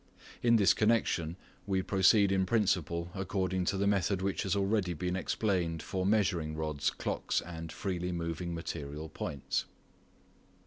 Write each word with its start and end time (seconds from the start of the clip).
In 0.41 0.55
this 0.55 0.73
connection 0.73 1.37
we 1.67 1.83
proceed 1.83 2.31
in 2.31 2.47
principle 2.47 3.11
according 3.13 3.65
to 3.65 3.77
the 3.77 3.85
method 3.85 4.19
which 4.23 4.41
has 4.41 4.55
already 4.55 4.95
been 4.95 5.15
explained 5.15 5.83
for 5.83 6.07
measuring 6.07 6.55
rods, 6.55 6.89
clocks 6.89 7.39
and 7.39 7.71
freely 7.71 8.11
moving 8.11 8.55
material 8.55 9.09
points. 9.09 9.65